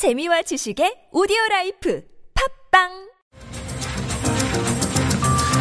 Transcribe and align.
재미와 0.00 0.40
지식의 0.40 1.10
오디오 1.12 1.36
라이프 1.50 2.00
팟빵 2.70 2.88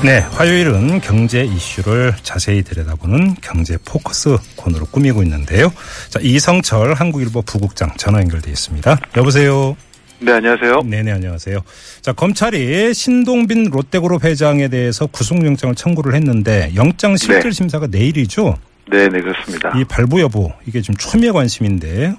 네, 0.06 0.20
화요일은 0.20 1.02
경제 1.02 1.44
이슈를 1.44 2.14
자세히 2.24 2.64
들여다보는 2.64 3.36
경제 3.42 3.78
포커스 3.84 4.38
코너로 4.56 4.86
꾸미고 4.86 5.24
있는데요. 5.24 5.70
자, 6.08 6.22
이성철 6.24 6.94
한국일보 6.94 7.42
부국장 7.42 7.92
전화 7.98 8.22
연결돼 8.22 8.50
있습니다. 8.50 8.98
여보세요. 9.18 9.76
네, 10.20 10.32
안녕하세요. 10.32 10.84
네네, 10.84 11.12
안녕하세요. 11.12 11.60
자, 12.00 12.14
검찰이 12.14 12.94
신동빈 12.94 13.72
롯데그룹 13.72 14.24
회장에 14.24 14.70
대해서 14.70 15.06
구속영장을 15.08 15.76
청구를 15.76 16.16
했는데 16.16 16.72
영장 16.76 17.18
실질 17.18 17.52
심사가 17.52 17.88
내일이죠. 17.88 18.58
네, 18.90 19.10
네, 19.10 19.20
그렇습니다. 19.20 19.78
이 19.78 19.84
발부 19.84 20.22
여부 20.22 20.50
이게 20.66 20.80
좀 20.80 20.96
초미의 20.96 21.34
관심인데 21.34 22.16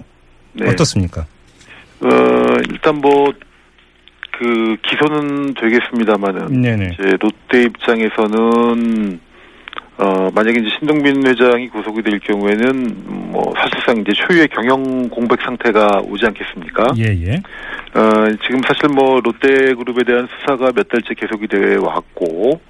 네. 0.52 0.68
어떻습니까? 0.68 1.24
어, 2.02 2.56
일단 2.70 2.96
뭐, 2.96 3.32
그, 4.32 4.76
기소는 4.82 5.54
되겠습니다만은, 5.54 6.62
네네. 6.62 6.90
이제 6.94 7.16
롯데 7.20 7.62
입장에서는, 7.64 9.20
어, 9.98 10.30
만약에 10.34 10.60
이제 10.60 10.70
신동빈 10.78 11.26
회장이 11.26 11.68
구속이 11.68 12.02
될 12.02 12.18
경우에는, 12.20 12.96
뭐, 13.32 13.52
사실상 13.56 13.98
이제 13.98 14.12
초유의 14.12 14.48
경영 14.48 15.08
공백 15.10 15.42
상태가 15.42 16.00
오지 16.02 16.24
않겠습니까? 16.26 16.94
예, 16.96 17.04
예. 17.04 17.34
어, 17.94 18.28
지금 18.44 18.60
사실 18.66 18.88
뭐, 18.94 19.20
롯데 19.20 19.74
그룹에 19.74 20.04
대한 20.04 20.26
수사가 20.38 20.72
몇 20.72 20.88
달째 20.88 21.12
계속이 21.14 21.48
돼 21.48 21.76
왔고, 21.76 22.60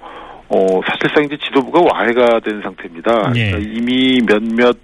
어, 0.49 0.81
사실상 0.85 1.23
이제 1.23 1.37
지도부가 1.45 1.79
와해가 1.79 2.41
된 2.41 2.61
상태입니다. 2.61 3.31
예. 3.35 3.51
그러니까 3.51 3.71
이미 3.71 4.19
몇몇 4.27 4.77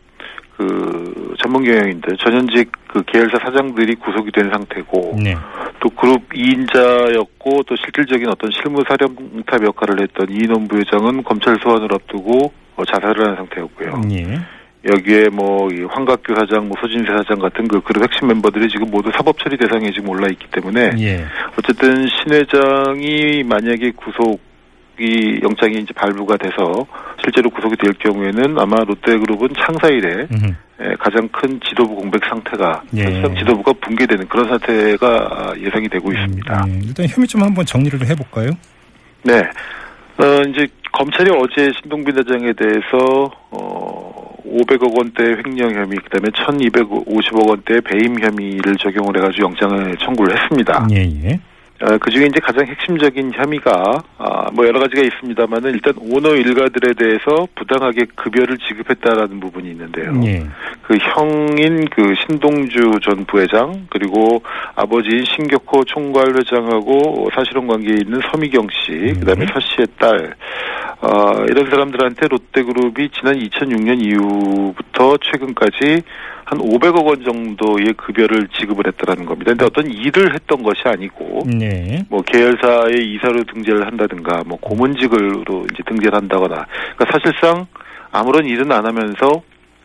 그 0.58 1.36
전문 1.38 1.64
경영인들, 1.64 2.18
전현직 2.18 2.72
그 2.88 3.04
계열사 3.04 3.38
사장들이 3.38 3.94
구속이 3.96 4.32
된 4.32 4.50
상태고, 4.50 5.20
네. 5.24 5.36
또 5.80 5.90
그룹 5.92 6.28
2인자였고, 6.30 7.64
또 7.68 7.76
실질적인 7.76 8.28
어떤 8.28 8.50
실무 8.52 8.84
사령탑 8.88 9.64
역할을 9.64 10.02
했던 10.02 10.28
이인원 10.32 10.68
부회장은 10.68 11.24
검찰 11.24 11.56
소환을 11.62 11.94
앞두고 11.94 12.52
어, 12.76 12.86
자살을 12.86 13.28
한 13.28 13.36
상태였고요. 13.36 14.02
예. 14.12 14.40
여기에 14.90 15.30
뭐, 15.30 15.70
이 15.72 15.84
황각규 15.84 16.34
사장, 16.36 16.68
뭐, 16.68 16.78
소진세 16.82 17.12
사장 17.12 17.38
같은 17.38 17.68
그 17.68 17.80
그룹 17.82 18.04
핵심 18.04 18.28
멤버들이 18.28 18.68
지금 18.70 18.90
모두 18.90 19.12
사법 19.16 19.38
처리 19.38 19.58
대상에 19.58 19.92
지금 19.92 20.10
올라 20.10 20.28
있기 20.28 20.48
때문에, 20.52 20.92
예. 21.00 21.26
어쨌든 21.58 22.08
신 22.08 22.34
회장이 22.34 23.44
만약에 23.44 23.92
구속 23.96 24.40
이 25.00 25.40
영장이 25.44 25.76
이제 25.76 25.94
발부가 25.94 26.38
돼서 26.38 26.86
실제로 27.22 27.50
구속이 27.50 27.76
될 27.78 27.94
경우에는 27.94 28.58
아마 28.60 28.78
롯데그룹은 28.84 29.50
창사 29.60 29.88
이래. 29.88 30.28
에, 30.80 30.96
가장 31.00 31.28
큰 31.30 31.60
지도부 31.68 31.96
공백 31.96 32.24
상태가 32.26 32.84
예. 32.96 33.04
사실상 33.04 33.36
지도부가 33.36 33.74
붕괴되는 33.82 34.28
그런 34.28 34.48
사태가 34.48 35.54
예상이 35.60 35.90
되고 35.90 36.12
있습니다. 36.12 36.66
음, 36.66 36.70
예. 36.70 36.88
일단 36.88 37.08
혐의 37.08 37.28
좀 37.28 37.42
한번 37.42 37.66
정리를 37.66 38.00
해볼까요? 38.08 38.52
네. 39.24 39.40
어, 40.20 40.42
이제 40.50 40.68
검찰이 40.94 41.32
어제 41.32 41.72
신동빈 41.82 42.18
회장에 42.18 42.54
대해서 42.54 43.32
어 43.52 44.18
500억 44.48 44.98
원대 44.98 45.24
횡령 45.24 45.72
혐의, 45.76 45.98
그다음에 45.98 46.30
1,250억 46.30 47.50
원대 47.50 47.82
배임 47.82 48.18
혐의를 48.20 48.76
적용을 48.78 49.18
해가지고 49.18 49.48
영장을 49.50 49.98
청구를 49.98 50.40
했습니다. 50.40 50.88
예, 50.92 50.98
예. 51.26 51.40
어, 51.80 51.98
그 52.00 52.10
중에 52.10 52.26
이제 52.26 52.40
가장 52.42 52.66
핵심적인 52.66 53.34
혐의가, 53.34 54.04
아, 54.18 54.50
뭐 54.52 54.66
여러 54.66 54.80
가지가 54.80 55.02
있습니다만은 55.04 55.74
일단 55.74 55.94
오너 55.98 56.36
일가들에 56.36 56.94
대해서 56.94 57.48
부당하게 57.56 58.06
급여를 58.16 58.58
지급했다라는 58.58 59.40
부분이 59.40 59.70
있는데요. 59.72 60.12
예. 60.26 60.44
그 60.82 60.98
형인 60.98 61.86
그 61.90 62.16
신동주 62.26 62.80
전 63.04 63.24
부회장, 63.26 63.86
그리고 63.92 64.42
아버지인 64.76 65.24
신격호 65.26 65.84
총괄 65.84 66.34
회장하고 66.36 67.30
사실혼 67.36 67.68
관계에 67.68 67.98
있는 68.02 68.22
서미경 68.32 68.68
씨, 68.72 68.92
음. 68.92 69.20
그 69.20 69.26
다음에 69.26 69.46
서 69.46 69.60
씨의 69.60 69.88
딸, 70.00 70.34
어, 71.00 71.46
이런 71.48 71.70
사람들한테 71.70 72.28
롯데그룹이 72.28 73.10
지난 73.12 73.36
2006년 73.36 74.04
이후부터 74.04 75.18
최근까지 75.18 76.02
한 76.46 76.60
500억 76.60 77.06
원 77.06 77.24
정도의 77.24 77.94
급여를 77.98 78.48
지급을 78.58 78.88
했다라는 78.88 79.26
겁니다. 79.26 79.52
근데 79.52 79.66
어떤 79.66 79.92
일을 79.92 80.34
했던 80.34 80.64
것이 80.64 80.82
아니고, 80.86 81.44
네. 81.46 82.04
뭐 82.10 82.22
계열사의 82.22 83.14
이사로 83.14 83.44
등재를 83.44 83.86
한다든가, 83.86 84.44
뭐 84.46 84.58
고문직으로 84.60 85.68
이제 85.72 85.84
등재를 85.86 86.16
한다거나, 86.16 86.66
그러니까 86.96 87.06
사실상 87.12 87.68
아무런 88.12 88.46
일은 88.46 88.72
안 88.72 88.86
하면서 88.86 89.44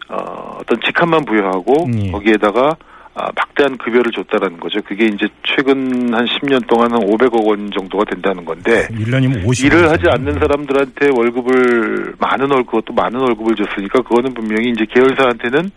어, 0.08 0.58
어떤 0.60 0.78
직함만 0.84 1.24
부여하고 1.24 1.88
예. 1.98 2.10
거기에다가 2.10 2.76
아, 3.14 3.28
막대한 3.36 3.76
급여를 3.76 4.10
줬다라는 4.12 4.58
거죠. 4.58 4.80
그게 4.86 5.04
이제 5.04 5.26
최근 5.42 6.14
한 6.14 6.24
10년 6.24 6.66
동안 6.66 6.92
한 6.92 7.00
500억 7.00 7.46
원 7.46 7.70
정도가 7.70 8.04
된다는 8.04 8.44
건데 8.44 8.88
1년이면 8.90 9.46
50. 9.46 9.66
일을 9.66 9.90
하지 9.90 10.08
않는 10.08 10.38
사람들한테 10.38 11.10
월급을 11.14 12.14
많은 12.18 12.50
월급 12.50 12.72
그것도 12.72 12.94
많은 12.94 13.20
월급을 13.20 13.54
줬으니까 13.54 14.00
그거는 14.00 14.32
분명히 14.32 14.70
이제 14.70 14.86
계열사한테는 14.88 15.70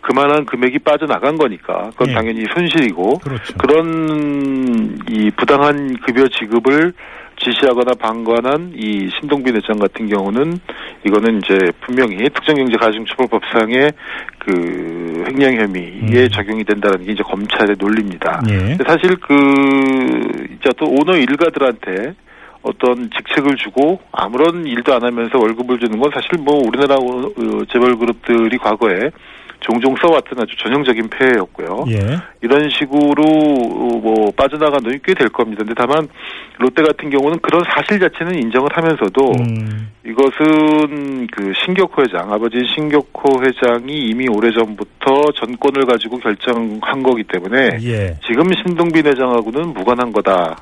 그만한 0.00 0.44
금액이 0.44 0.80
빠져나간 0.80 1.38
거니까 1.38 1.90
그건 1.90 2.10
예. 2.10 2.14
당연히 2.14 2.44
손실이고 2.52 3.18
그렇죠. 3.20 3.54
그런 3.56 4.98
이 5.08 5.30
부당한 5.30 5.96
급여 6.04 6.26
지급을 6.28 6.92
지시하거나 7.36 7.94
방관한 7.98 8.72
이 8.76 9.08
신동빈 9.18 9.56
회장 9.56 9.78
같은 9.78 10.08
경우는 10.08 10.58
이거는 11.06 11.38
이제 11.38 11.58
분명히 11.80 12.16
특정경제가중처벌법상의 12.30 13.92
그 14.38 14.50
횡령 15.26 15.54
혐의에 15.56 16.24
음. 16.24 16.28
적용이 16.28 16.64
된다는 16.64 17.04
게 17.04 17.12
이제 17.12 17.22
검찰의 17.22 17.76
논리입니다. 17.78 18.42
예. 18.50 18.76
사실 18.86 19.16
그 19.16 19.34
이제 20.58 20.70
또 20.76 20.86
오너 20.86 21.16
일가들한테 21.16 22.14
어떤 22.62 23.10
직책을 23.10 23.56
주고 23.56 24.00
아무런 24.10 24.66
일도 24.66 24.94
안 24.94 25.04
하면서 25.04 25.38
월급을 25.38 25.78
주는 25.78 25.98
건 25.98 26.10
사실 26.14 26.30
뭐 26.40 26.62
우리나라 26.66 26.94
어, 26.94 27.64
재벌 27.70 27.96
그룹들이 27.96 28.56
과거에 28.58 29.10
종종 29.64 29.94
써왔던 29.96 30.38
아주 30.42 30.54
전형적인 30.58 31.08
폐해였고요. 31.08 31.84
예. 31.88 32.18
이런 32.42 32.68
식으로 32.68 33.22
뭐 33.24 34.30
빠져나간 34.36 34.82
돈이 34.82 34.98
꽤 35.02 35.14
될 35.14 35.28
겁니다. 35.30 35.62
근데 35.64 35.74
다만 35.76 36.06
롯데 36.58 36.82
같은 36.82 37.08
경우는 37.08 37.38
그런 37.40 37.62
사실 37.64 37.98
자체는 37.98 38.34
인정을 38.42 38.68
하면서도 38.72 39.32
음, 39.40 39.90
이것은 40.04 41.26
그 41.28 41.52
신격호 41.64 42.02
회장 42.02 42.32
아버지 42.32 42.58
신격호 42.74 43.42
회장이 43.42 43.92
이미 44.10 44.26
오래 44.28 44.50
전부터 44.52 45.32
전권을 45.36 45.86
가지고 45.86 46.18
결정한 46.18 47.02
거기 47.02 47.22
때문에 47.24 47.78
예. 47.82 48.16
지금 48.26 48.44
신동빈 48.54 49.06
회장하고는 49.06 49.72
무관한 49.72 50.12
거다 50.12 50.56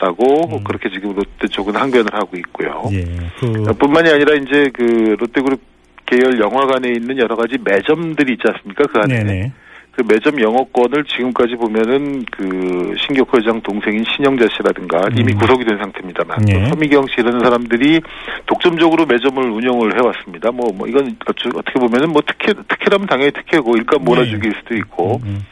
라고 0.00 0.56
음. 0.56 0.64
그렇게 0.64 0.88
지금 0.90 1.14
롯데 1.14 1.46
쪽은 1.48 1.76
항변을 1.76 2.06
하고 2.12 2.36
있고요. 2.38 2.82
예. 2.92 3.04
그 3.40 3.72
뿐만이 3.74 4.08
아니라 4.10 4.34
이제 4.34 4.68
그 4.74 5.14
롯데그룹 5.20 5.60
계열 6.08 6.40
영화관에 6.40 6.88
있는 6.90 7.18
여러 7.18 7.36
가지 7.36 7.56
매점들이 7.62 8.34
있지 8.34 8.42
않습니까? 8.46 8.84
그 8.84 8.98
안에 8.98 9.22
네네. 9.22 9.52
그 9.98 10.04
매점 10.06 10.40
영업권을 10.40 11.04
지금까지 11.04 11.56
보면은 11.56 12.24
그 12.30 12.94
신격호 12.98 13.36
회장 13.36 13.60
동생인 13.62 14.04
신영자 14.04 14.46
씨라든가 14.56 15.08
이미 15.16 15.32
음. 15.32 15.38
구속이 15.38 15.64
된 15.64 15.76
상태입니다만 15.76 16.48
예. 16.48 16.52
또 16.54 16.68
서미경 16.68 17.06
씨 17.08 17.14
이런 17.18 17.40
사람들이 17.40 18.00
독점적으로 18.46 19.06
매점을 19.06 19.42
운영을 19.42 19.98
해왔습니다. 19.98 20.52
뭐, 20.52 20.70
뭐 20.72 20.86
이건 20.86 21.16
어떻게 21.26 21.80
보면은 21.80 22.12
뭐 22.12 22.22
특혜 22.24 22.52
특혜라면 22.68 23.08
당연히 23.08 23.32
특혜고 23.32 23.76
일감 23.76 24.04
몰아주기일 24.04 24.54
수도 24.60 24.76
있고 24.76 25.20
음, 25.24 25.44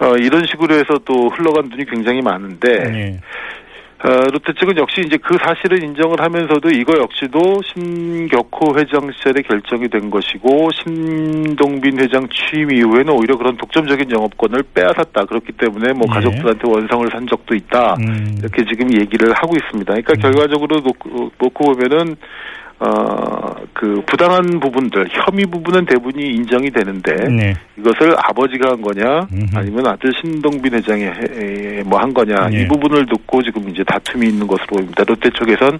어, 0.00 0.16
이런 0.16 0.46
식으로 0.46 0.74
해서 0.74 0.98
또 1.04 1.28
흘러간 1.28 1.68
돈이 1.68 1.84
굉장히 1.84 2.22
많은데 2.22 2.70
예. 2.70 3.20
어, 4.04 4.08
롯데 4.30 4.52
측은 4.52 4.76
역시 4.76 5.00
이제 5.06 5.16
그 5.16 5.38
사실을 5.38 5.82
인정을 5.82 6.20
하면서도 6.20 6.68
이거 6.68 6.92
역시도 6.98 7.62
신격호 7.64 8.78
회장 8.78 9.10
시절에 9.10 9.40
결정이 9.40 9.88
된 9.88 10.10
것이고 10.10 10.68
신동빈 10.72 11.98
회장 12.00 12.28
취임 12.28 12.70
이후에는 12.70 13.08
오히려 13.14 13.38
그런 13.38 13.56
독점적인 13.56 14.10
영업권을 14.10 14.64
빼앗았다. 14.74 15.24
그렇기 15.24 15.52
때문에 15.52 15.94
뭐 15.94 16.06
예. 16.10 16.14
가족들한테 16.14 16.68
원성을 16.68 17.08
산 17.10 17.26
적도 17.26 17.54
있다. 17.54 17.94
음, 18.00 18.36
이렇게 18.38 18.64
지금 18.66 18.92
얘기를 19.00 19.32
하고 19.32 19.54
있습니다. 19.56 19.94
그러니까 19.94 20.12
음. 20.12 20.20
결과적으로 20.20 20.80
놓고, 20.80 21.30
놓고 21.38 21.72
보면은 21.72 22.16
어, 22.78 23.54
그 23.72 24.02
부당한 24.06 24.60
부분들, 24.60 25.08
혐의 25.10 25.46
부분은 25.46 25.86
대부분이 25.86 26.22
인정이 26.26 26.70
되는데 26.70 27.14
네. 27.28 27.54
이것을 27.78 28.14
아버지가 28.18 28.70
한 28.72 28.82
거냐 28.82 29.26
음흠. 29.32 29.56
아니면 29.56 29.86
아들 29.86 30.12
신동빈 30.20 30.74
회장이 30.74 31.04
뭐 31.84 31.96
한 31.98 32.12
거냐 32.12 32.50
예. 32.52 32.62
이 32.62 32.68
부분을 32.68 33.06
놓고 33.06 33.42
지금 33.42 33.68
이제 33.70 33.82
다툼이 33.84 34.26
있는 34.28 34.46
것으로 34.46 34.66
보입니다. 34.76 35.04
롯데 35.04 35.30
쪽에선 35.30 35.78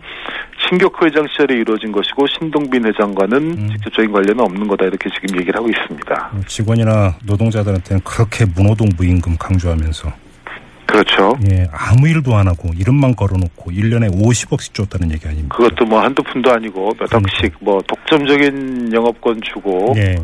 신격호 0.69 1.07
회장 1.07 1.27
시절에 1.29 1.55
이루어진 1.57 1.93
것이고 1.93 2.27
신동빈 2.39 2.87
회장과는 2.87 3.37
음. 3.37 3.69
직접적인 3.73 4.11
관련은 4.11 4.41
없는 4.41 4.67
거다 4.69 4.87
이렇게 4.87 5.11
지금 5.11 5.39
얘기를 5.39 5.55
하고 5.57 5.69
있습니다. 5.69 6.31
직원이나 6.47 7.15
노동자들한테는 7.27 8.01
그렇게 8.05 8.47
문호동 8.55 8.89
부임금 8.97 9.37
강조하면서 9.39 10.11
그렇죠. 10.87 11.37
예, 11.51 11.67
아무 11.73 12.09
일도 12.09 12.35
안 12.35 12.47
하고 12.49 12.71
이름만 12.77 13.15
걸어놓고 13.15 13.71
1년에 13.71 14.11
50억씩 14.15 14.73
줬다는 14.73 15.13
얘기 15.13 15.27
아닙니까? 15.27 15.57
그것도 15.57 15.85
뭐 15.85 16.01
한두 16.01 16.23
푼도 16.23 16.51
아니고 16.51 16.93
몇 16.99 17.13
억씩 17.13 17.55
뭐 17.61 17.81
독점적인 17.87 18.93
영업권 18.93 19.41
주고 19.43 19.95
예. 19.97 20.17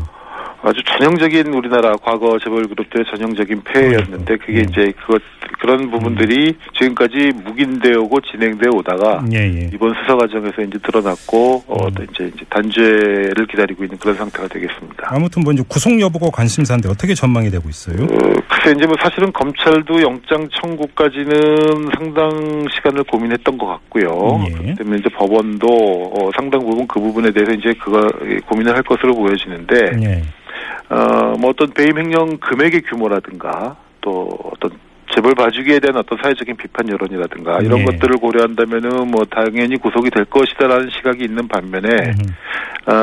아주 0.63 0.81
전형적인 0.85 1.53
우리나라 1.53 1.93
과거 1.97 2.39
재벌 2.39 2.65
그룹들의 2.67 3.05
전형적인 3.11 3.63
폐해였는데 3.63 4.37
그게 4.37 4.59
음. 4.59 4.65
이제 4.69 4.93
그것 5.01 5.21
그런 5.59 5.91
부분들이 5.91 6.55
지금까지 6.73 7.31
묵인되어 7.43 7.99
오고 7.99 8.21
진행되어 8.21 8.71
오다가 8.71 9.23
예, 9.33 9.39
예. 9.39 9.69
이번 9.73 9.93
수사 9.93 10.15
과정에서 10.15 10.61
이제 10.61 10.79
드러났고 10.79 11.63
어, 11.67 11.85
음. 11.85 11.93
또 11.93 12.03
이제 12.03 12.31
이제 12.33 12.45
단죄를 12.49 13.45
기다리고 13.49 13.83
있는 13.83 13.97
그런 13.97 14.15
상태가 14.15 14.47
되겠습니다. 14.47 15.07
아무튼 15.07 15.43
뭐 15.43 15.51
이제 15.51 15.63
구속 15.67 15.99
여부가 15.99 16.29
관심사인데 16.31 16.87
어떻게 16.89 17.13
전망이 17.13 17.49
되고 17.49 17.67
있어요? 17.67 18.03
어, 18.03 18.17
글쎄 18.47 18.73
이제 18.77 18.85
뭐 18.85 18.95
사실은 19.01 19.33
검찰도 19.33 20.01
영장 20.01 20.47
청구까지는 20.61 21.89
상당 21.97 22.65
시간을 22.73 23.03
고민했던 23.03 23.57
것 23.57 23.65
같고요. 23.67 24.45
예. 24.47 24.51
그렇기 24.51 24.75
때문에 24.75 24.97
이제 24.99 25.09
법원도 25.09 25.67
어, 25.67 26.29
상당 26.37 26.61
부분 26.61 26.87
그 26.87 27.01
부분에 27.01 27.31
대해서 27.31 27.51
이제 27.51 27.73
그거 27.73 28.07
예, 28.25 28.37
고민을 28.37 28.73
할 28.73 28.81
것으로 28.83 29.13
보여지는데 29.13 29.91
예. 30.03 30.23
어, 30.93 31.35
뭐 31.39 31.49
어떤 31.49 31.71
배임 31.71 31.97
횡령 31.97 32.37
금액의 32.37 32.81
규모라든가 32.83 33.75
또 34.01 34.29
어떤 34.43 34.71
재벌 35.15 35.33
봐주기에 35.35 35.79
대한 35.79 35.97
어떤 35.97 36.17
사회적인 36.21 36.55
비판 36.55 36.89
여론이라든가 36.89 37.59
이런 37.59 37.79
예. 37.79 37.85
것들을 37.85 38.17
고려한다면은 38.17 39.09
뭐 39.09 39.25
당연히 39.25 39.77
구속이 39.77 40.09
될 40.09 40.25
것이다라는 40.25 40.89
시각이 40.89 41.23
있는 41.23 41.47
반면에 41.47 41.87
음. 41.87 42.35
어, 42.85 42.93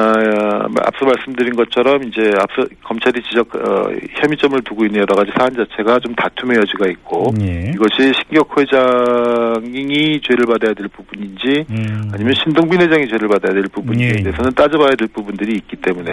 앞서 0.85 1.07
말씀드린 1.07 1.57
것처럼 1.57 2.05
이제 2.05 2.31
앞서 2.39 2.63
검찰이 2.85 3.23
지적 3.23 3.49
어, 3.57 3.91
혐의점을 4.21 4.61
두고 4.63 4.85
있는 4.85 5.01
여러 5.01 5.15
가지 5.15 5.31
사안 5.39 5.55
자체가 5.55 5.99
좀 6.01 6.15
다툼의 6.15 6.59
여지가 6.59 6.87
있고 6.91 7.33
예. 7.41 7.73
이것이 7.75 8.13
신격 8.15 8.51
회장이 8.59 10.21
죄를 10.23 10.45
받아야 10.47 10.75
될 10.75 10.87
부분인지 10.89 11.65
음. 11.71 12.11
아니면 12.13 12.35
신동빈 12.35 12.83
회장이 12.83 13.09
죄를 13.09 13.29
받아야 13.29 13.55
될 13.55 13.63
부분인지에 13.73 14.19
예. 14.19 14.23
대해서는 14.23 14.53
따져봐야 14.53 14.91
될 14.99 15.09
부분들이 15.09 15.55
있기 15.57 15.77
때문에. 15.77 16.13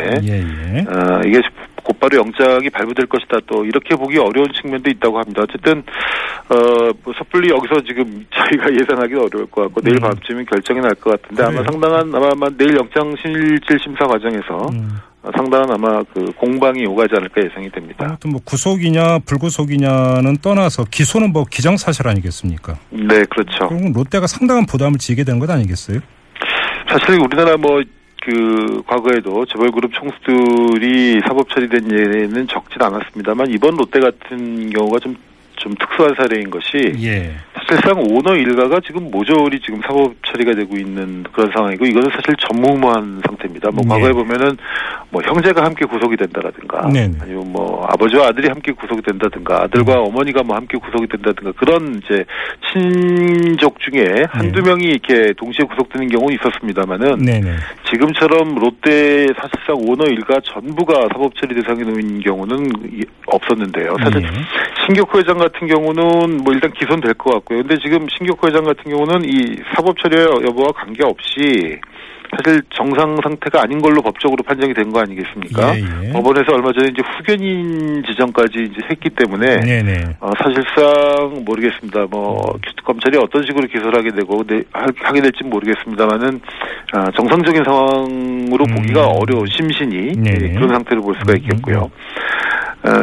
어, 0.88 1.22
이게 1.26 1.42
곧바로 1.88 2.18
영장이 2.18 2.70
발부될 2.70 3.06
것이다 3.08 3.40
또 3.48 3.64
이렇게 3.64 3.96
보기 3.96 4.18
어려운 4.18 4.48
측면도 4.62 4.90
있다고 4.92 5.20
합니다. 5.20 5.44
어쨌든 5.44 5.80
어, 6.50 6.92
뭐 7.04 7.14
섣불리 7.18 7.50
여기서 7.50 7.82
지금 7.88 8.26
저희가 8.36 8.74
예상하기 8.74 9.14
어려울 9.16 9.46
것 9.48 9.62
같고 9.64 9.82
내일 9.82 9.96
음. 9.98 10.02
밤쯤이면 10.02 10.46
결정이 10.46 10.82
날 10.82 10.92
것 10.98 11.22
같은데 11.22 11.44
아마 11.44 11.52
그래요? 11.62 11.66
상당한 11.72 12.16
아마, 12.16 12.50
내일 12.58 12.76
영장 12.78 13.16
실질 13.22 13.80
심사 13.84 14.06
과정에서 14.06 14.68
음. 14.74 14.98
어, 15.24 15.30
상당한 15.36 15.72
아마 15.72 16.04
그 16.14 16.26
공방이 16.38 16.86
오가지 16.86 17.16
않을까 17.16 17.42
예상이 17.44 17.70
됩니다. 17.72 18.06
아무튼 18.06 18.32
뭐 18.32 18.42
구속이냐 18.44 19.20
불구속이냐는 19.26 20.38
떠나서 20.42 20.86
기소는 20.92 21.32
뭐 21.32 21.46
기정사실 21.50 22.08
아니겠습니까? 22.08 22.74
네, 22.90 23.24
그렇죠. 23.30 23.68
결국 23.70 23.94
롯데가 23.94 24.28
상당한 24.28 24.66
부담을 24.66 24.98
지게 25.00 25.24
되는 25.24 25.40
것 25.40 25.50
아니겠어요? 25.50 26.00
사실 26.90 27.20
우리나라 27.20 27.58
뭐 27.58 27.82
그 28.28 28.84
과거에도 28.86 29.46
재벌 29.46 29.72
그룹 29.72 29.94
총수들이 29.94 31.22
사법 31.22 31.48
처리된 31.48 31.90
예는 31.90 32.46
적진 32.50 32.82
않았습니다만 32.82 33.50
이번 33.52 33.78
롯데 33.78 34.02
같은 34.02 34.70
경우가 34.70 35.00
좀좀 35.00 35.74
특수한 35.80 36.14
사례인 36.14 36.50
것이 36.50 36.92
예. 37.04 37.32
사실상 37.54 38.02
오너 38.02 38.36
일가가 38.36 38.82
지금 38.86 39.10
모조리 39.12 39.62
지금 39.62 39.80
사법 39.82 40.14
처리가 40.26 40.56
되고 40.56 40.76
있는 40.76 41.24
그런 41.32 41.50
상황이고 41.54 41.86
이것은 41.86 42.10
사실 42.10 42.36
전무후무한 42.38 43.22
상태입니다. 43.26 43.72
뭐 43.72 43.82
네. 43.84 43.90
과거에 43.92 44.12
보면은 44.12 44.58
뭐 45.10 45.22
형제가 45.26 45.64
함께 45.64 45.86
구속이 45.86 46.18
된다라든가 46.18 46.90
네네. 46.92 47.14
아니면 47.22 47.52
뭐 47.52 47.86
아버지와 47.90 48.28
아들이 48.28 48.48
함께 48.50 48.74
구속이 48.74 49.02
된다든가 49.04 49.64
아들과 49.64 49.94
음. 50.02 50.08
어머니가 50.08 50.44
뭐 50.44 50.56
함께 50.58 50.78
구속이 50.78 51.08
된다든가 51.08 51.54
그런 51.54 52.02
이제 52.04 52.26
친족 52.74 53.80
중에 53.80 54.26
한두 54.30 54.62
네. 54.62 54.70
명이 54.70 54.86
이렇게 54.86 55.32
동시에 55.38 55.66
구속되는 55.66 56.10
경우는 56.10 56.36
있었습니다만은 56.36 57.18
네네. 57.20 57.56
지금처럼 57.90 58.56
롯데 58.56 59.28
사실상 59.40 59.78
오너 59.88 60.06
일가 60.12 60.40
전부가 60.44 61.08
사법 61.14 61.34
처리 61.38 61.56
대상에 61.56 61.84
놓인 61.84 62.20
경우는 62.20 62.66
이- 62.92 63.04
없었는데요. 63.28 63.96
사실 64.04 64.24
예. 64.24 64.28
신격호 64.86 65.20
회장 65.20 65.38
같은 65.38 65.68
경우는 65.68 66.38
뭐 66.44 66.54
일단 66.54 66.72
기소는 66.74 67.02
될것 67.02 67.34
같고요. 67.36 67.60
근데 67.60 67.78
지금 67.82 68.06
신격호 68.18 68.48
회장 68.48 68.64
같은 68.66 68.84
경우는 68.92 69.24
이 69.26 69.56
사법 69.76 69.98
처리 70.00 70.18
여부와 70.18 70.68
관계없이 70.76 71.80
사실 72.36 72.62
정상 72.74 73.16
상태가 73.24 73.62
아닌 73.64 73.80
걸로 73.82 74.02
법적으로 74.02 74.44
판정이 74.44 74.74
된 74.74 74.88
거 74.92 75.00
아니겠습니까? 75.02 75.76
예, 75.78 75.82
예. 76.08 76.12
법원에서 76.14 76.54
얼마 76.54 76.72
전에 76.72 76.90
이제 76.92 77.02
후견인 77.18 78.04
지정까지 78.06 78.70
이제 78.72 78.82
했기 78.90 79.10
때문에 79.10 79.60
네 79.62 79.84
네. 79.84 80.04
어, 80.20 80.32
사실상 80.42 81.44
모르겠습니다. 81.46 82.06
뭐 82.10 82.42
검찰이 82.86 83.18
어떤 83.18 83.44
식으로 83.46 83.68
기소를 83.68 83.98
하게 84.00 84.12
되고 84.12 84.44
네, 84.46 84.62
하- 84.72 84.86
하게 85.04 85.22
될지 85.22 85.44
모르겠습니다만은 85.44 86.40
아, 86.94 87.12
정상적인 87.12 87.64
상황으로 87.64 88.66
음. 88.70 88.76
보기가 88.76 89.08
어려운 89.08 89.46
심신이 89.48 90.14
네. 90.18 90.32
예, 90.42 90.50
그런 90.54 90.70
상태를 90.70 91.02
볼 91.02 91.16
수가 91.20 91.34
음, 91.34 91.38
있겠고요. 91.38 91.80
어, 91.80 91.90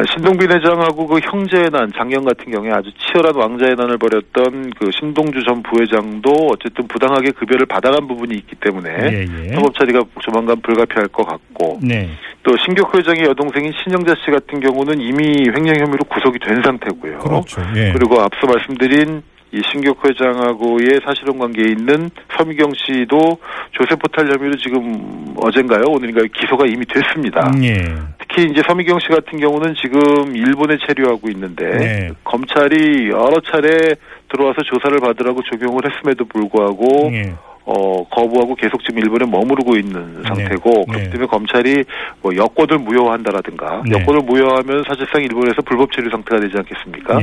신동빈 0.09 0.51
회장하고 0.51 1.07
그 1.07 1.19
형제의 1.19 1.69
난 1.69 1.91
작년 1.95 2.23
같은 2.23 2.51
경우에 2.51 2.71
아주 2.71 2.89
치열한 2.97 3.35
왕자의 3.35 3.75
난을 3.75 3.97
벌였던 3.97 4.71
그 4.79 4.89
신동주 4.91 5.43
전 5.43 5.61
부회장도 5.63 6.31
어쨌든 6.51 6.87
부당하게 6.87 7.31
급여를 7.31 7.65
받아간 7.65 8.07
부분이 8.07 8.35
있기 8.35 8.55
때문에 8.55 8.89
예, 8.89 9.21
예. 9.21 9.53
사법 9.53 9.73
처리가 9.75 10.03
조만간 10.19 10.59
불가피할 10.61 11.07
것 11.09 11.25
같고 11.25 11.79
네. 11.81 12.09
또 12.43 12.55
신격 12.57 12.95
회장의 12.95 13.23
여동생인 13.25 13.73
신영자 13.83 14.15
씨 14.23 14.31
같은 14.31 14.59
경우는 14.59 15.01
이미 15.01 15.49
횡령 15.53 15.75
혐의로 15.75 16.03
구속이 16.05 16.39
된 16.39 16.61
상태고요. 16.63 17.19
그렇죠. 17.19 17.61
예. 17.75 17.91
그리고 17.91 18.21
앞서 18.21 18.47
말씀드린 18.47 19.23
이 19.55 19.61
신격 19.71 20.03
회장하고의 20.05 20.99
사실혼 21.05 21.39
관계에 21.39 21.67
있는 21.71 22.09
서미경 22.37 22.73
씨도 22.75 23.37
조세 23.71 23.95
포탈 23.95 24.29
혐의로 24.29 24.57
지금 24.57 25.33
어젠가요 25.37 25.83
오늘인가요 25.87 26.25
기소가 26.35 26.65
이미 26.65 26.85
됐습니다. 26.85 27.49
음, 27.55 27.63
예. 27.63 27.77
특히 28.19 28.51
이제 28.51 28.61
서미경 28.67 28.99
씨 28.99 29.07
같은 29.07 29.39
경우는 29.39 29.75
지금 29.81 30.35
일본에 30.35 30.77
체류하고 30.85 31.29
있는데 31.29 31.77
네. 31.77 32.09
검찰이 32.25 33.07
여러 33.09 33.39
차례 33.49 33.95
들어와서 34.27 34.61
조사를 34.63 34.99
받으라고 34.99 35.41
조경을 35.43 35.83
했음에도 35.89 36.25
불구하고 36.25 37.09
예. 37.13 37.33
어, 37.63 38.03
거부하고 38.09 38.55
계속 38.55 38.83
지금 38.83 38.99
일본에 38.99 39.25
머무르고 39.25 39.77
있는 39.77 40.21
상태고 40.23 40.69
네. 40.69 40.85
그렇기 40.85 41.03
네. 41.05 41.09
때문에 41.11 41.27
검찰이 41.27 41.83
뭐 42.21 42.35
여권을 42.35 42.79
무효한다라든가 42.79 43.83
네. 43.85 43.99
여권을 43.99 44.21
무효하면 44.21 44.83
사실상 44.85 45.23
일본에서 45.23 45.61
불법 45.61 45.91
체류 45.93 46.09
상태가 46.09 46.41
되지 46.41 46.57
않겠습니까? 46.57 47.19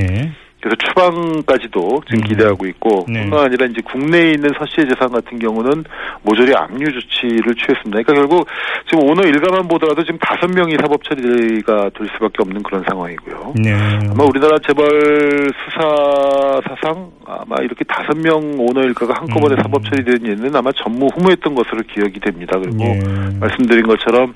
예. 0.63 0.69
그래서 0.69 0.77
추방까지도 0.77 2.03
지금 2.07 2.23
음. 2.23 2.29
기대하고 2.29 2.67
있고 2.67 3.05
네. 3.09 3.23
뿐만 3.23 3.47
아니라 3.47 3.67
이제 3.67 3.81
국내에 3.85 4.31
있는 4.33 4.51
서 4.59 4.65
씨의 4.67 4.89
재산 4.89 5.11
같은 5.11 5.39
경우는 5.39 5.85
모조리 6.23 6.55
압류 6.55 6.93
조치를 6.93 7.55
취했습니다. 7.55 8.03
그러니까 8.03 8.15
결국 8.15 8.47
지금 8.89 9.09
오늘 9.09 9.27
일가만 9.27 9.67
보더라도 9.69 10.05
지금 10.05 10.19
다섯 10.19 10.47
명이 10.47 10.77
사법 10.81 11.03
처리가 11.05 11.91
될 11.91 12.09
수밖에 12.15 12.37
없는 12.41 12.63
그런 12.63 12.85
상황이고요. 12.89 13.55
네. 13.57 13.73
아마 14.11 14.25
우리나라 14.25 14.59
재벌 14.59 15.51
수사 15.65 16.61
사상 16.69 17.11
아마 17.27 17.57
이렇게 17.63 17.85
다섯 17.85 18.17
명 18.17 18.37
오너 18.59 18.83
일가가 18.83 19.15
한꺼번에 19.21 19.57
음. 19.57 19.63
사법 19.63 19.85
처리된 19.85 20.27
예는 20.27 20.55
아마 20.55 20.71
전무후무했던 20.73 21.55
것으로 21.55 21.83
기억이 21.93 22.21
됩니다. 22.21 22.59
그리고 22.59 22.85
예. 22.85 23.01
말씀드린 23.41 23.87
것처럼 23.87 24.35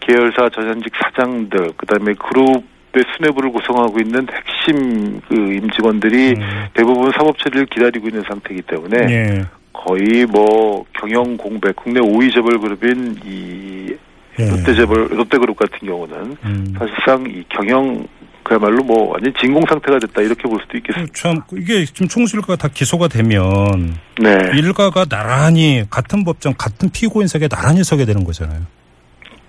계열사 0.00 0.48
전현직 0.50 0.92
사장들 0.96 1.72
그다음에 1.76 2.14
그룹 2.14 2.64
의 2.94 3.04
수뇌부를 3.16 3.52
구성하고 3.52 4.00
있는 4.00 4.26
핵심 4.32 5.20
그 5.28 5.34
임직원들이 5.34 6.34
음. 6.38 6.66
대부분 6.72 7.12
사법 7.12 7.36
처리를 7.38 7.66
기다리고 7.66 8.08
있는 8.08 8.22
상태이기 8.26 8.62
때문에 8.62 8.96
예. 9.12 9.46
거의 9.74 10.24
뭐 10.24 10.84
경영 10.98 11.36
공백 11.36 11.76
국내 11.76 12.00
5위 12.00 12.32
재벌 12.32 12.58
그룹인 12.58 13.20
이 13.26 13.94
예. 14.38 14.48
롯데 14.48 14.74
재벌 14.74 15.08
롯데그룹 15.10 15.56
같은 15.56 15.86
경우는 15.86 16.36
음. 16.44 16.74
사실상 16.78 17.24
이 17.28 17.44
경영 17.50 18.06
그야말로 18.42 18.82
뭐 18.82 19.12
완전 19.12 19.32
진공 19.38 19.62
상태가 19.68 19.98
됐다 19.98 20.22
이렇게 20.22 20.42
볼 20.44 20.58
수도 20.62 20.78
있겠습니다. 20.78 21.12
참 21.14 21.42
이게 21.52 21.84
지금 21.84 22.08
총수일가가 22.08 22.56
다 22.56 22.68
기소가 22.72 23.08
되면 23.08 23.98
네. 24.18 24.38
일가가 24.54 25.04
나란히 25.04 25.84
같은 25.90 26.24
법정 26.24 26.54
같은 26.56 26.88
피고인 26.88 27.28
석에 27.28 27.48
나란히 27.48 27.84
서게 27.84 28.06
되는 28.06 28.24
거잖아요. 28.24 28.62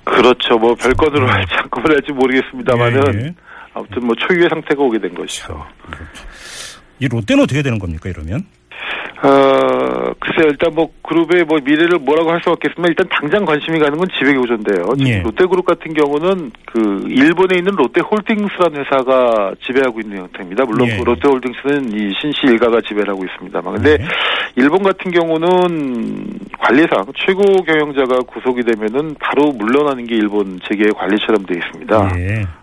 그렇죠. 0.09 0.57
뭐 0.57 0.75
별건으로 0.75 1.25
네. 1.25 1.31
할지 1.31 1.53
한꺼번에 1.55 1.95
할지 1.95 2.11
모르겠습니다만은 2.11 3.21
예, 3.21 3.25
예. 3.25 3.35
아무튼 3.73 4.05
뭐 4.05 4.15
초유의 4.15 4.49
상태가 4.49 4.81
오게 4.81 4.99
된 4.99 5.13
것이죠. 5.13 5.65
이 6.99 7.07
롯데는 7.07 7.43
어떻게 7.43 7.61
되는 7.61 7.79
겁니까 7.79 8.09
이러면? 8.09 8.45
어, 9.21 10.13
글쎄요, 10.19 10.47
일단 10.49 10.73
뭐, 10.73 10.89
그룹의 11.03 11.43
뭐, 11.43 11.59
미래를 11.63 11.99
뭐라고 11.99 12.31
할 12.31 12.39
수 12.39 12.49
없겠지만, 12.51 12.87
일단 12.89 13.05
당장 13.09 13.43
관심이 13.43 13.77
가는 13.79 13.97
건 13.97 14.07
지배구조인데요. 14.17 14.85
지금 14.97 15.07
예. 15.11 15.19
롯데그룹 15.21 15.65
같은 15.65 15.93
경우는, 15.93 16.51
그, 16.65 17.03
일본에 17.09 17.57
있는 17.57 17.73
롯데홀딩스라는 17.75 18.85
회사가 18.85 19.53
지배하고 19.65 19.99
있는 19.99 20.19
형태입니다. 20.19 20.63
물론 20.63 20.87
예. 20.87 20.97
그 20.97 21.03
롯데홀딩스는 21.03 21.91
이 21.91 22.13
신씨 22.21 22.47
일가가 22.47 22.79
지배를 22.87 23.09
하고 23.09 23.25
있습니다만. 23.25 23.75
근데, 23.75 23.97
네. 23.97 24.05
일본 24.55 24.83
같은 24.83 25.11
경우는 25.11 26.39
관리상 26.59 27.05
최고 27.15 27.43
경영자가 27.63 28.19
구속이 28.21 28.63
되면은 28.63 29.15
바로 29.19 29.51
물러나는 29.51 30.05
게 30.07 30.15
일본 30.15 30.59
재계의 30.63 30.91
관리처럼 30.95 31.45
되어 31.45 31.57
있습니다. 31.57 32.15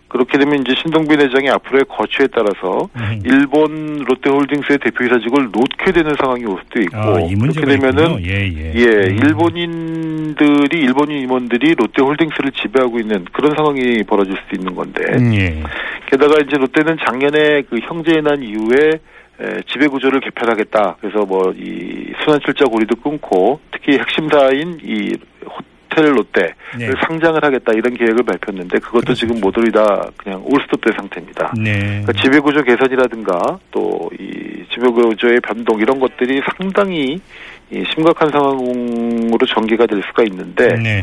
예. 0.06 0.08
그렇게 0.08 0.38
되면 0.38 0.60
이제 0.60 0.75
신동빈 0.80 1.20
회장이 1.20 1.48
앞으로의 1.50 1.84
거취에 1.88 2.28
따라서 2.32 2.88
음. 2.96 3.20
일본 3.25 4.04
롯데홀딩스의 4.08 4.78
대표이사직을 4.78 5.50
놓게 5.52 5.92
되는 5.92 6.14
상황이 6.20 6.44
올 6.44 6.58
수도 6.64 6.80
있고 6.80 6.96
아, 6.96 7.20
이 7.20 7.34
그렇게 7.34 7.60
되면은. 7.60 8.25
예, 8.25 8.46
예. 8.46 8.72
예, 8.75 8.86
음. 8.86 9.18
일본인들이 9.18 10.78
일본인 10.80 11.22
임원들이 11.22 11.75
롯데홀딩스를 11.75 12.52
지배하고 12.52 12.98
있는 13.00 13.25
그런 13.32 13.54
상황이 13.56 14.02
벌어질 14.04 14.34
수도 14.36 14.56
있는 14.60 14.75
건데 14.75 15.02
음, 15.18 15.34
예. 15.34 15.62
게다가 16.10 16.34
이제 16.46 16.56
롯데는 16.56 16.96
작년에 17.06 17.62
그 17.68 17.78
형제의 17.82 18.22
난 18.22 18.42
이후에 18.42 18.92
에, 19.38 19.60
지배 19.70 19.86
구조를 19.88 20.20
개편하겠다. 20.20 20.96
그래서 21.00 21.26
뭐 21.26 21.52
이 21.56 22.12
순환 22.25 22.40
출자 22.40 22.64
고리도 22.64 22.96
끊고 22.96 23.60
특히 23.70 23.98
핵심사인 23.98 24.78
이 24.82 25.12
호텔 25.96 26.14
롯데를 26.14 26.54
네. 26.78 26.90
상장을 27.06 27.42
하겠다 27.42 27.72
이런 27.72 27.94
계획을 27.94 28.22
발표했는데 28.24 28.78
그것도 28.78 29.00
그렇죠. 29.00 29.14
지금 29.14 29.40
모조리 29.40 29.72
다 29.72 30.06
그냥 30.16 30.42
올스톱된 30.44 30.92
상태입니다. 30.96 31.54
네. 31.58 32.02
그러니까 32.04 32.12
지배 32.22 32.38
구조 32.38 32.62
개선이라든가 32.62 33.58
또 33.70 34.10
이 34.18 34.64
지배 34.72 34.88
구조의 34.88 35.40
변동 35.40 35.80
이런 35.80 35.98
것들이 35.98 36.40
상당히 36.56 37.18
이 37.70 37.84
심각한 37.94 38.30
상황으로 38.30 39.38
전개가 39.46 39.86
될 39.86 40.02
수가 40.06 40.22
있는데 40.24 40.68
네. 40.76 41.02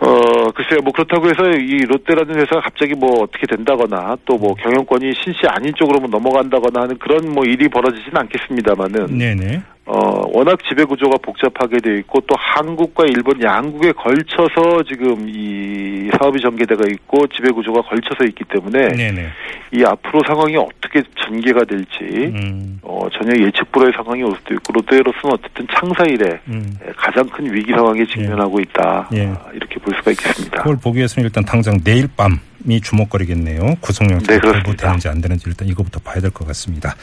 어, 0.00 0.50
글쎄요, 0.52 0.80
뭐 0.82 0.92
그렇다고 0.92 1.28
해서 1.28 1.48
이 1.58 1.78
롯데라는 1.84 2.34
회사가 2.34 2.60
갑자기 2.60 2.92
뭐 2.94 3.22
어떻게 3.22 3.46
된다거나 3.46 4.16
또 4.24 4.36
뭐 4.36 4.54
경영권이 4.54 5.12
신씨 5.22 5.40
아닌 5.46 5.72
쪽으로 5.76 6.00
뭐 6.00 6.08
넘어간다거나 6.10 6.82
하는 6.82 6.98
그런 6.98 7.32
뭐 7.32 7.44
일이 7.44 7.68
벌어지진 7.68 8.10
않겠습니다만은 8.16 9.06
네, 9.16 9.34
네. 9.34 9.62
어, 9.84 10.22
워낙 10.32 10.58
지배 10.68 10.84
구조가 10.84 11.18
복잡하게 11.22 11.78
돼 11.78 11.98
있고 11.98 12.20
또 12.20 12.36
한국과 12.38 13.04
일본 13.06 13.42
양국에 13.42 13.90
걸쳐서 13.92 14.84
지금 14.88 15.28
이 15.28 16.08
사업이 16.18 16.40
전개되어 16.40 16.86
있고 16.92 17.26
지배 17.28 17.50
구조가 17.50 17.82
걸쳐서 17.82 18.24
있기 18.28 18.44
때문에 18.44 18.88
네, 18.88 19.10
네. 19.10 19.28
이 19.72 19.82
앞으로 19.84 20.22
상황이 20.24 20.56
어떻게 20.56 21.02
전개가 21.20 21.64
될지 21.64 21.98
음. 22.00 22.78
어, 22.82 23.08
전혀 23.12 23.44
예측 23.44 23.72
불허의 23.72 23.92
상황이 23.96 24.22
올 24.22 24.36
수도 24.36 24.54
있고 24.54 24.72
롯데로서는 24.72 25.34
어쨌든 25.34 25.66
창사 25.74 26.04
이래 26.04 26.38
음. 26.46 26.78
가장 26.96 27.26
큰 27.26 27.52
위기 27.52 27.72
상황에 27.72 28.06
직면하고 28.06 28.60
있다. 28.60 29.08
예. 29.14 29.26
아, 29.26 29.46
이렇게 29.52 29.80
볼 29.80 29.94
수가 29.96 30.12
있겠습니다. 30.12 30.58
그걸 30.58 30.76
보기 30.76 30.98
위해서는 30.98 31.26
일단 31.26 31.44
당장 31.44 31.76
내일 31.82 32.08
밤 32.16 32.38
이 32.68 32.80
주목거리겠네요. 32.80 33.76
구속영장 33.80 34.26
네. 34.26 34.40
발부되는지 34.40 35.08
안 35.08 35.20
되는지 35.20 35.44
일단 35.46 35.68
이거부터 35.68 36.00
봐야 36.00 36.20
될 36.20 36.30
것 36.30 36.46
같습니다. 36.48 36.96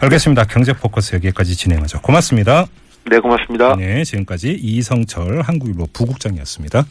알겠습니다. 0.00 0.44
경제 0.44 0.72
포커스 0.72 1.14
여기까지 1.16 1.54
진행하죠. 1.56 2.00
고맙습니다. 2.00 2.66
네, 3.10 3.18
고맙습니다. 3.18 3.74
네, 3.76 4.04
지금까지 4.04 4.52
이성철 4.62 5.42
한국일보 5.42 5.88
부국장이었습니다. 5.92 6.84